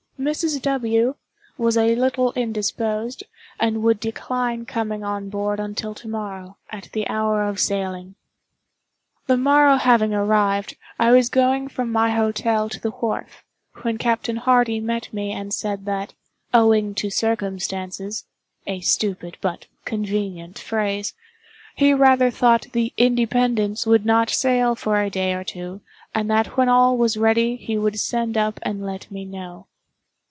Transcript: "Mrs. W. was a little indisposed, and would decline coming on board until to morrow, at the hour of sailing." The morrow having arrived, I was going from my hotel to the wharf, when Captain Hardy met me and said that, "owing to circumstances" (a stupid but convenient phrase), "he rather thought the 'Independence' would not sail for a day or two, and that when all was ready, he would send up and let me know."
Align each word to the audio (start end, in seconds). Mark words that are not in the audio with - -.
"Mrs. 0.21 0.61
W. 0.61 1.15
was 1.57 1.75
a 1.75 1.95
little 1.95 2.31
indisposed, 2.33 3.23
and 3.59 3.81
would 3.81 3.99
decline 3.99 4.67
coming 4.67 5.03
on 5.03 5.29
board 5.29 5.59
until 5.59 5.95
to 5.95 6.07
morrow, 6.07 6.57
at 6.69 6.89
the 6.93 7.07
hour 7.07 7.41
of 7.47 7.59
sailing." 7.59 8.13
The 9.25 9.35
morrow 9.35 9.77
having 9.77 10.13
arrived, 10.13 10.77
I 10.99 11.09
was 11.11 11.27
going 11.29 11.69
from 11.69 11.91
my 11.91 12.11
hotel 12.11 12.69
to 12.69 12.79
the 12.79 12.91
wharf, 12.91 13.43
when 13.81 13.97
Captain 13.97 14.35
Hardy 14.35 14.79
met 14.79 15.11
me 15.11 15.31
and 15.31 15.51
said 15.51 15.85
that, 15.85 16.13
"owing 16.53 16.93
to 16.95 17.09
circumstances" 17.09 18.25
(a 18.67 18.79
stupid 18.81 19.39
but 19.41 19.65
convenient 19.85 20.59
phrase), 20.59 21.15
"he 21.75 21.95
rather 21.95 22.29
thought 22.29 22.67
the 22.73 22.93
'Independence' 22.95 23.87
would 23.87 24.05
not 24.05 24.29
sail 24.29 24.75
for 24.75 25.01
a 25.01 25.09
day 25.09 25.33
or 25.33 25.43
two, 25.43 25.81
and 26.13 26.29
that 26.29 26.55
when 26.57 26.69
all 26.69 26.95
was 26.95 27.17
ready, 27.17 27.55
he 27.55 27.75
would 27.75 27.99
send 27.99 28.37
up 28.37 28.59
and 28.61 28.85
let 28.85 29.09
me 29.09 29.25
know." 29.25 29.65